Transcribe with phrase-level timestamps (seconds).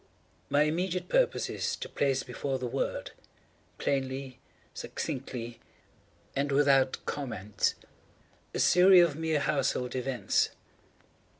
[0.49, 3.11] My immediate purpose is to place before the world,
[3.77, 4.39] plainly,
[4.73, 5.59] succinctly,
[6.35, 7.75] and without comment,
[8.51, 10.49] a series of mere household events.